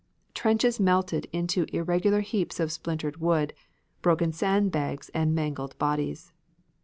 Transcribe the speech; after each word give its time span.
Trenches 0.33 0.79
melted 0.79 1.27
into 1.31 1.67
irregular 1.71 2.21
heaps 2.21 2.59
of 2.59 2.71
splintered 2.71 3.17
wood, 3.17 3.53
broken 4.01 4.31
sand 4.33 4.71
bags 4.71 5.09
and 5.13 5.35
mangled 5.35 5.77
bodies. 5.77 6.33